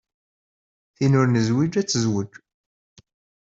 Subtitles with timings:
[0.95, 2.31] Tin ur nezwij ad tezwej.